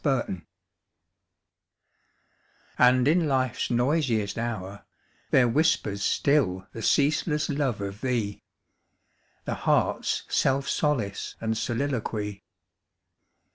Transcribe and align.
25 0.03 0.41
And 2.79 3.07
in 3.07 3.27
Life's 3.27 3.69
noisiest 3.69 4.35
hour 4.39 4.83
There 5.29 5.47
whispers 5.47 6.01
still 6.01 6.67
the 6.73 6.81
ceaseless 6.81 7.49
love 7.49 7.81
of 7.81 8.01
thee, 8.01 8.41
The 9.45 9.53
heart's 9.53 10.23
self 10.27 10.67
solace} 10.67 11.35
and 11.39 11.55
soliloquy. 11.55 12.43